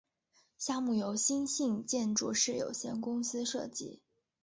[0.57, 4.01] 项目由兴业建筑师有限公司设计。